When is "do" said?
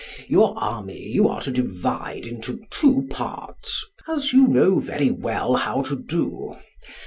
5.95-6.55